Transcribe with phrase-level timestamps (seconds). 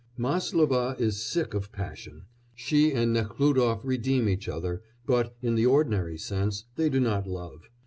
[0.17, 6.17] Máslova is sick of passion; she and Nekhlúdof redeem each other, but, in the ordinary
[6.17, 7.69] sense, they do not love.